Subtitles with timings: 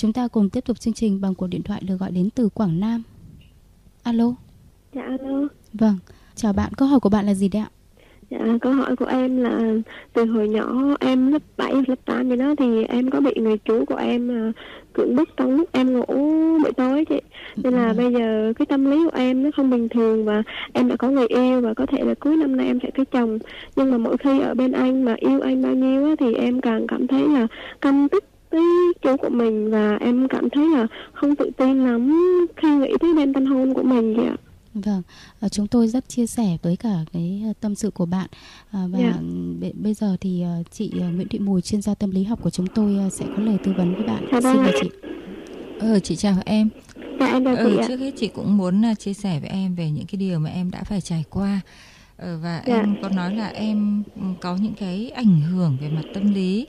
[0.00, 2.48] Chúng ta cùng tiếp tục chương trình bằng cuộc điện thoại được gọi đến từ
[2.48, 3.02] Quảng Nam.
[4.02, 4.34] Alo.
[4.94, 5.48] Dạ alo.
[5.72, 5.98] Vâng,
[6.34, 6.72] chào bạn.
[6.76, 7.70] Câu hỏi của bạn là gì đấy ạ?
[8.30, 9.60] Dạ, câu hỏi của em là
[10.12, 13.58] từ hồi nhỏ em lớp 7, lớp 8 gì đó thì em có bị người
[13.58, 14.54] chú của em uh,
[14.92, 16.04] cưỡng bức trong lúc em ngủ
[16.62, 17.20] buổi tối chị.
[17.56, 17.94] Nên là ừ.
[17.96, 20.42] bây giờ cái tâm lý của em nó không bình thường và
[20.72, 23.04] em đã có người yêu và có thể là cuối năm nay em sẽ cưới
[23.04, 23.38] chồng.
[23.76, 26.60] Nhưng mà mỗi khi ở bên anh mà yêu anh bao nhiêu á, thì em
[26.60, 27.46] càng cảm thấy là
[27.80, 28.62] căm tức cái
[29.02, 32.12] chú của mình và em cảm thấy là không tự tin lắm
[32.56, 34.36] khi nghĩ tới đêm tân hôn của mình vậy ạ.
[34.74, 35.02] Vâng,
[35.40, 38.28] à, chúng tôi rất chia sẻ với cả cái ờ, tâm sự của bạn
[38.70, 39.14] à, và yeah.
[39.60, 39.68] Dạ.
[39.74, 42.96] bây giờ thì chị Nguyễn Thị Mùi chuyên gia tâm lý học của chúng tôi
[43.12, 44.24] sẽ có lời tư vấn với bạn.
[44.30, 44.90] Chào Xin mời chị.
[45.80, 46.68] Ờ, chị chào em.
[47.20, 49.90] Dạ, em chào ừ, chị Trước hết chị cũng muốn chia sẻ với em về
[49.90, 51.60] những cái điều mà em đã phải trải qua
[52.16, 52.76] ờ, và dạ.
[52.76, 56.66] em có nói là em ừ, có những cái ảnh hưởng về mặt tâm lý.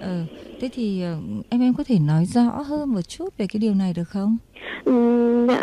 [0.00, 0.24] Ờ,
[0.60, 1.02] thế thì
[1.48, 4.36] em em có thể nói rõ hơn một chút về cái điều này được không?
[4.84, 5.62] Ừ, dạ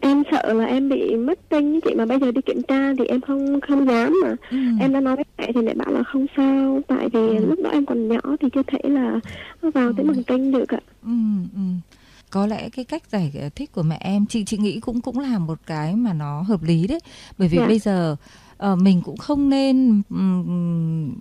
[0.00, 3.04] em sợ là em bị mất tinh chị mà bây giờ đi kiểm tra thì
[3.04, 4.56] em không không dám mà ừ.
[4.80, 7.46] em đã nói với mẹ thì mẹ bảo là không sao tại vì ừ.
[7.46, 9.20] lúc đó em còn nhỏ thì chưa thể là
[9.62, 9.92] vào ừ.
[9.96, 11.10] tới bằng tinh được ạ ừ,
[11.54, 11.60] ừ.
[12.30, 15.38] có lẽ cái cách giải thích của mẹ em chị chị nghĩ cũng cũng là
[15.38, 17.00] một cái mà nó hợp lý đấy
[17.38, 17.66] bởi vì dạ.
[17.66, 18.16] bây giờ
[18.72, 21.14] uh, mình cũng không nên um,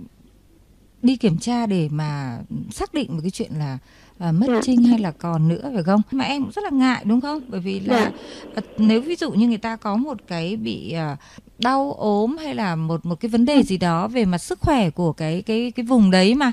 [1.02, 2.40] đi kiểm tra để mà
[2.72, 3.78] xác định một cái chuyện là
[4.20, 4.60] à, mất dạ.
[4.64, 7.42] trinh hay là còn nữa phải không mà em cũng rất là ngại đúng không
[7.48, 8.12] bởi vì là dạ.
[8.56, 11.18] à, nếu ví dụ như người ta có một cái bị à,
[11.60, 14.90] đau ốm hay là một một cái vấn đề gì đó về mặt sức khỏe
[14.90, 16.52] của cái cái cái vùng đấy mà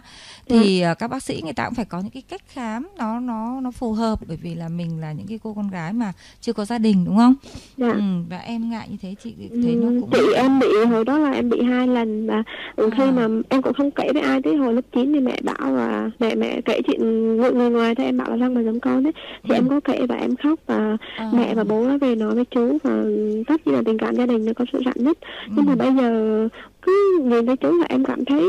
[0.49, 0.95] thì ừ.
[0.99, 3.71] các bác sĩ người ta cũng phải có những cái cách khám nó nó nó
[3.71, 6.65] phù hợp bởi vì là mình là những cái cô con gái mà chưa có
[6.65, 7.35] gia đình đúng không?
[7.77, 7.93] Dạ.
[7.93, 11.19] Ừ, và em ngại như thế chị thấy nó cũng chị em bị hồi đó
[11.19, 12.43] là em bị hai lần và
[12.77, 12.85] à.
[12.97, 15.75] khi mà em cũng không kể với ai tới hồi lớp 9 thì mẹ bảo
[15.75, 17.01] là mẹ mẹ kể chuyện
[17.37, 19.13] người, người ngoài thôi em bảo là răng mà giống con đấy
[19.43, 19.55] thì ừ.
[19.55, 21.31] em có kể và em khóc và à.
[21.33, 23.05] mẹ và bố nó về nói với chú và
[23.47, 25.53] tất nhiên là tình cảm gia đình nó có sự rạn nứt ừ.
[25.57, 26.49] nhưng mà bây giờ
[26.83, 28.47] cứ nhìn thấy chú là em cảm thấy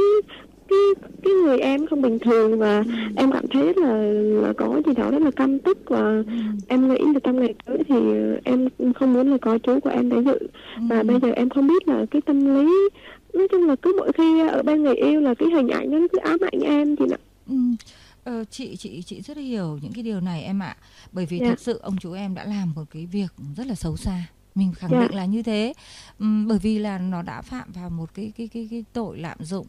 [0.70, 0.80] cái
[1.24, 2.92] cái người em không bình thường và ừ.
[3.16, 3.94] em cảm thấy là,
[4.48, 6.24] là có gì đó rất là căm tức và ừ.
[6.68, 7.96] em nghĩ là trong ngày tới thì
[8.44, 10.38] em không muốn là có chú của em tới dự
[10.76, 10.82] ừ.
[10.90, 12.72] và bây giờ em không biết là cái tâm lý
[13.34, 16.08] nói chung là cứ mỗi khi ở bên người yêu là cái hình ảnh nó
[16.12, 17.56] cứ ám ảnh em chị ạ ừ.
[18.24, 20.76] Ờ, chị chị chị rất hiểu những cái điều này em ạ
[21.12, 21.50] bởi vì yeah.
[21.50, 21.56] Dạ.
[21.56, 23.28] thật sự ông chú em đã làm một cái việc
[23.58, 24.24] rất là xấu xa
[24.58, 24.92] mình khẳng.
[24.92, 25.02] Dạ.
[25.02, 25.74] định là như thế
[26.20, 29.38] um, bởi vì là nó đã phạm vào một cái cái cái cái tội lạm
[29.44, 29.68] dụng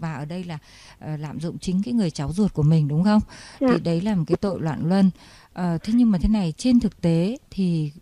[0.00, 0.58] và ở đây là
[1.04, 3.20] uh, lạm dụng chính cái người cháu ruột của mình đúng không
[3.60, 3.72] yeah.
[3.72, 3.78] thì dạ.
[3.84, 5.06] đấy là một cái tội loạn luân
[5.58, 7.92] uh, thế nhưng mà thế này trên thực tế thì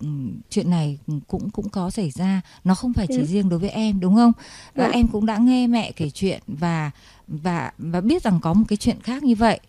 [0.51, 3.29] chuyện này cũng cũng có xảy ra nó không phải chỉ yeah.
[3.29, 4.33] riêng đối với em đúng không
[4.75, 4.89] yeah.
[4.91, 6.91] uh, em cũng đã nghe mẹ kể chuyện và
[7.29, 9.61] và và biết rằng có một cái chuyện khác như vậy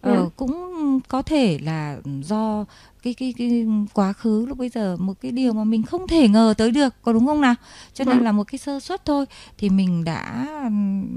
[0.00, 0.36] ờ, yeah.
[0.36, 2.64] cũng có thể là do
[3.02, 6.28] cái cái cái quá khứ lúc bây giờ một cái điều mà mình không thể
[6.28, 7.54] ngờ tới được có đúng không nào
[7.94, 8.24] cho nên vâng.
[8.24, 9.26] là một cái sơ suất thôi
[9.58, 10.46] thì mình đã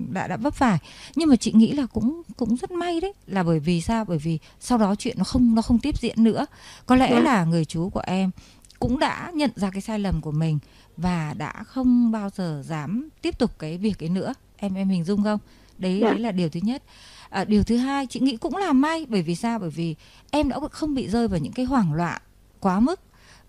[0.10, 0.80] đã đã vấp phải
[1.16, 4.18] nhưng mà chị nghĩ là cũng cũng rất may đấy là bởi vì sao bởi
[4.18, 6.46] vì sau đó chuyện nó không nó không tiếp diễn nữa
[6.86, 7.24] có lẽ vâng.
[7.24, 8.32] là người chú của em
[8.80, 10.60] cũng đã nhận ra cái sai lầm của mình
[10.98, 15.04] và đã không bao giờ dám tiếp tục cái việc ấy nữa em em hình
[15.04, 15.40] dung không?
[15.78, 16.10] Đấy dạ.
[16.10, 16.84] đấy là điều thứ nhất.
[17.30, 19.60] À, điều thứ hai chị nghĩ cũng là may bởi vì sao?
[19.60, 19.96] Bởi vì
[20.32, 22.22] em đã không bị rơi vào những cái hoảng loạn
[22.60, 23.00] quá mức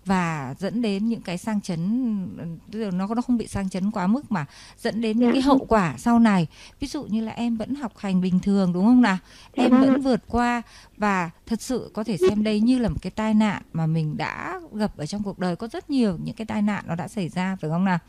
[0.05, 1.79] và dẫn đến những cái sang chấn
[2.71, 4.45] nó nó không bị sang chấn quá mức mà
[4.77, 6.47] dẫn đến những cái hậu quả sau này.
[6.79, 9.17] Ví dụ như là em vẫn học hành bình thường đúng không nào?
[9.53, 10.61] Em vẫn vượt qua
[10.97, 14.17] và thật sự có thể xem đây như là một cái tai nạn mà mình
[14.17, 15.55] đã gặp ở trong cuộc đời.
[15.55, 17.99] Có rất nhiều những cái tai nạn nó đã xảy ra phải không nào?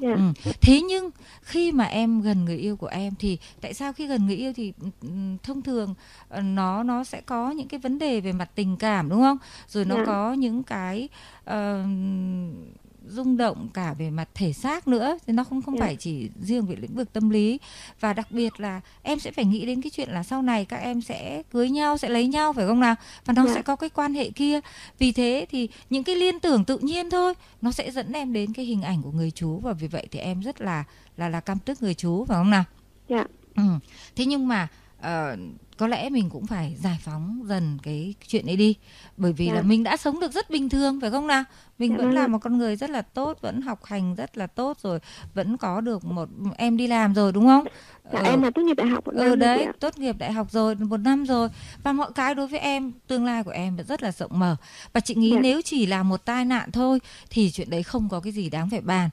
[0.00, 0.16] Yeah.
[0.16, 0.52] ừ.
[0.60, 1.10] thế nhưng
[1.42, 4.52] khi mà em gần người yêu của em thì tại sao khi gần người yêu
[4.56, 5.08] thì ừ,
[5.42, 5.94] thông thường
[6.28, 9.38] ờ, nó nó sẽ có những cái vấn đề về mặt tình cảm đúng không?
[9.68, 10.06] Rồi nó yeah.
[10.06, 11.08] có những cái
[11.50, 11.86] uh,
[13.08, 15.80] rung động cả về mặt thể xác nữa thì nó không không yeah.
[15.80, 15.86] Dạ.
[15.86, 17.58] phải chỉ riêng về lĩnh vực tâm lý
[18.00, 20.76] và đặc biệt là em sẽ phải nghĩ đến cái chuyện là sau này các
[20.76, 23.48] em sẽ cưới nhau sẽ lấy nhau phải không nào và nó yeah.
[23.48, 23.54] Dạ.
[23.54, 24.60] sẽ có cái quan hệ kia
[24.98, 28.52] vì thế thì những cái liên tưởng tự nhiên thôi nó sẽ dẫn em đến
[28.52, 30.84] cái hình ảnh của người chú và vì vậy thì em rất là
[31.16, 32.64] là là căm tức người chú phải không nào
[33.08, 33.30] dạ yeah.
[33.56, 33.62] ừ.
[34.16, 35.38] thế nhưng mà uh,
[35.76, 38.74] có lẽ mình cũng phải giải phóng dần cái chuyện ấy đi
[39.16, 39.56] bởi vì yeah.
[39.56, 39.68] là dạ.
[39.68, 41.44] mình đã sống được rất bình thường phải không nào
[41.78, 41.90] mình.
[41.90, 44.46] Dạ vẫn là vâng một con người rất là tốt vẫn học hành rất là
[44.46, 44.98] tốt rồi
[45.34, 47.64] vẫn có được một em đi làm rồi đúng không
[48.12, 48.24] dạ, ừ.
[48.24, 50.96] em là tốt nghiệp đại học một ừ, đấy tốt nghiệp đại học rồi một
[50.96, 51.48] năm rồi
[51.82, 54.56] và mọi cái đối với em tương lai của em rất là rộng mở
[54.92, 55.42] và chị nghĩ yeah.
[55.42, 57.00] nếu chỉ là một tai nạn thôi
[57.30, 59.10] thì chuyện đấy không có cái gì đáng phải bàn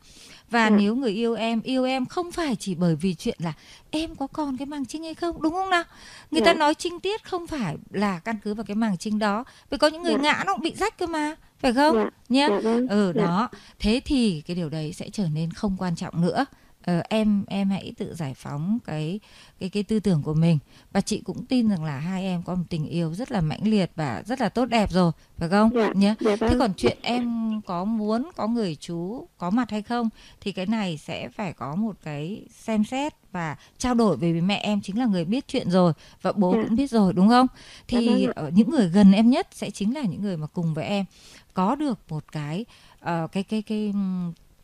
[0.54, 0.76] và ừ.
[0.80, 3.54] nếu người yêu em yêu em không phải chỉ bởi vì chuyện là
[3.92, 5.84] em có còn cái màng trinh hay không đúng không nào
[6.32, 6.46] người ừ.
[6.46, 9.44] ta ta nói trinh tiết không phải là căn cứ vào cái màng trinh đó
[9.70, 10.20] vì có những người Dạ.
[10.22, 12.10] ngã nó cũng bị rách cơ mà phải không Dạ.
[12.30, 12.88] nhé Dạ vâng.
[12.88, 13.22] ừ Dạ.
[13.26, 16.46] đó thế thì cái điều đấy sẽ trở nên không quan trọng nữa
[16.84, 19.20] ờ, em em hãy tự giải phóng cái
[19.60, 20.58] cái cái tư tưởng của mình
[20.92, 23.68] và chị cũng tin rằng là hai em có một tình yêu rất là mãnh
[23.68, 25.92] liệt và rất là tốt đẹp rồi phải không Dạ.
[25.96, 26.60] nhé Dạ thế vâng.
[26.60, 30.10] còn chuyện em có muốn có người chú có mặt hay không
[30.42, 34.42] thì cái này sẽ phải có một cái xem xét và trao đổi bởi vì
[34.42, 36.64] mẹ em chính là người biết chuyện rồi và bố Dạ.
[36.64, 38.34] cũng biết rồi đúng không Dạ thì vâng ạ.
[38.36, 41.06] ở những người gần em nhất sẽ chính là những người mà cùng với em
[41.54, 42.66] có được một cái
[43.00, 43.94] ờ, cái cái cái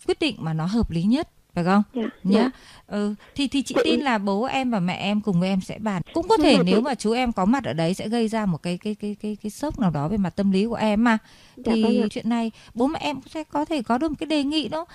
[0.08, 2.02] quyết định mà nó hợp lý nhất phải không Dạ.
[2.24, 2.50] nhá Dạ.
[2.88, 5.80] ừ thì thì chị tin là bố em và mẹ em cùng với em sẽ
[5.80, 7.94] bàn cũng có Nhưng thể mà nếu chị- mà chú em có mặt ở đấy
[7.94, 10.52] sẽ gây ra một cái cái cái cái cái sốc nào đó về mặt tâm
[10.52, 11.18] lý của em mà
[11.58, 12.08] Dạ thì vâng ạ.
[12.12, 14.86] chuyện này bố mẹ em sẽ có thể có được một cái đề nghị đó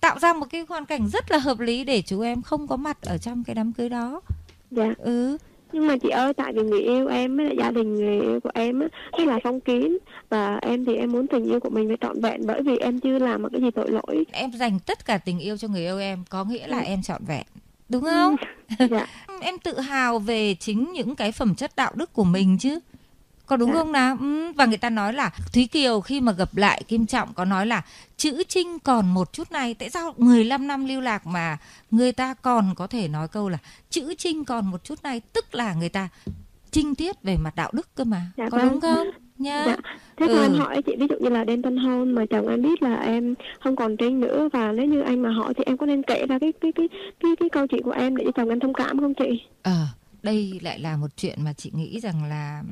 [0.00, 2.76] tạo ra một cái hoàn cảnh rất là hợp lý để chú em không có
[2.76, 4.20] mặt ở trong cái đám cưới đó
[4.70, 4.84] Dạ.
[4.98, 5.38] ừ
[5.72, 8.40] nhưng mà chị ơi tại vì người yêu em với lại gia đình người yêu
[8.40, 8.88] của em á
[9.18, 9.98] rất là phong kiến
[10.28, 13.00] và em thì em muốn tình yêu của mình phải trọn vẹn bởi vì em
[13.00, 14.24] chưa làm một cái gì tội lỗi.
[14.32, 16.84] Em dành tất cả tình yêu cho người yêu em có nghĩa là Ừ.
[16.86, 17.44] em trọn vẹn
[17.88, 18.36] đúng không?
[18.90, 19.06] Dạ.
[19.40, 22.78] Em tự hào về chính những cái phẩm chất đạo đức của mình chứ
[23.52, 23.78] có đúng Dạ.
[23.78, 24.52] không nào ừ.
[24.52, 27.66] và người ta nói là thúy kiều khi mà gặp lại kim trọng có nói
[27.66, 27.82] là
[28.16, 31.58] chữ trinh còn một chút này tại sao 15 năm lưu lạc mà
[31.90, 33.58] người ta còn có thể nói câu là
[33.90, 36.08] chữ trinh còn một chút này tức là người ta
[36.70, 38.68] trinh tiết về mặt đạo đức cơ mà Dạ có vâng.
[38.70, 39.06] đúng không
[39.38, 39.76] nha dạ
[40.16, 40.42] thế còn Ừ.
[40.42, 42.94] em hỏi chị ví dụ như là đêm tân hôn mà chồng em biết là
[42.96, 46.02] em không còn trinh nữa và nếu như anh mà hỏi thì em có nên
[46.02, 46.88] kể ra cái cái cái
[47.20, 49.86] cái cái câu chuyện của em để cho chồng em thông cảm không chị Ờ,
[50.22, 52.62] đây lại là một chuyện mà chị nghĩ rằng là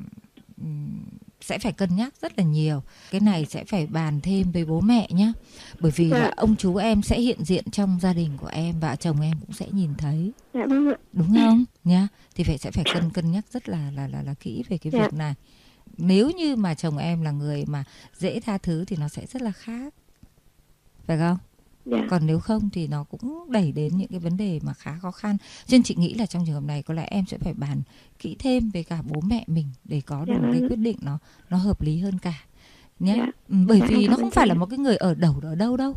[1.40, 2.82] sẽ phải cân nhắc rất là nhiều.
[3.10, 5.32] Cái này sẽ phải bàn thêm với bố mẹ nhé.
[5.80, 6.18] Bởi vì Dạ.
[6.18, 9.40] là ông chú em sẽ hiện diện trong gia đình của em và chồng em
[9.40, 11.64] cũng sẽ nhìn thấy, dạ vâng đúng không?
[11.84, 12.08] Nhá.
[12.34, 14.90] Thì phải sẽ phải cân cân nhắc rất là là là là kỹ về cái
[14.90, 14.98] Dạ.
[15.02, 15.34] việc này.
[15.96, 17.84] Nếu như mà chồng em là người mà
[18.18, 19.94] dễ tha thứ thì nó sẽ rất là khác.
[21.06, 21.38] Phải không?
[21.84, 22.06] Dạ.
[22.10, 25.10] Còn nếu không thì nó cũng đẩy đến những cái vấn đề mà khá khó
[25.10, 25.36] khăn.
[25.66, 27.82] Cho nên chị nghĩ là trong trường hợp này có lẽ em sẽ phải bàn
[28.18, 30.70] kỹ thêm với cả bố mẹ mình để có được Dạ một cái vâng.
[30.70, 31.18] quyết định nó
[31.50, 32.34] nó hợp lý hơn cả.
[32.98, 33.26] Nhé Dạ.
[33.48, 35.94] ừ, bởi vì nó không phải là một cái người ở đầu ở đâu đâu.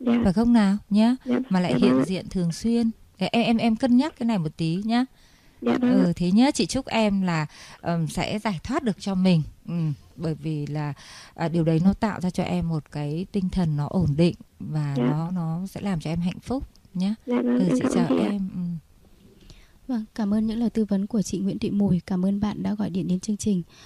[0.00, 0.20] Dạ.
[0.24, 0.76] Phải không nào?
[0.90, 2.90] Nhé dạ mà lại hiện diện thường xuyên.
[3.16, 5.04] Em em em cân nhắc cái này một tí nhá
[5.62, 7.46] dạ vâng ừ, thế nhá chị chúc em là
[7.80, 9.74] ừm, sẽ giải thoát được cho mình ừ,
[10.16, 10.92] bởi vì là
[11.34, 14.34] à, điều đấy nó tạo ra cho em một cái tinh thần nó ổn định
[14.60, 15.04] và Dạ.
[15.10, 16.64] nó nó sẽ làm cho em hạnh phúc
[16.94, 18.60] nhá dạ vâng ừ, em chị chào ạ em ừ.
[19.88, 22.00] Vâng, cảm ơn những lời tư vấn của chị Nguyễn Thị Mùi.
[22.06, 23.62] Cảm ơn bạn đã gọi điện đến chương trình.